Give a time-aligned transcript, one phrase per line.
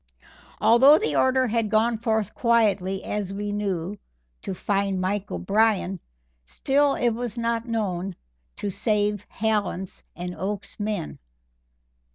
[0.59, 3.99] Although the order had gone forth quietly, as we knew,
[4.41, 5.99] to "find Mike O'Brien,"
[6.43, 8.15] still it was not known
[8.55, 11.19] to any save Hallen's and Oakes's men.